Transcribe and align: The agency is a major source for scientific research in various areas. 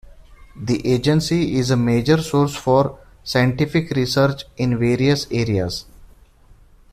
The 0.55 0.91
agency 0.95 1.57
is 1.59 1.69
a 1.69 1.77
major 1.77 2.23
source 2.23 2.55
for 2.55 2.97
scientific 3.23 3.91
research 3.91 4.45
in 4.57 4.79
various 4.79 5.27
areas. 5.29 5.85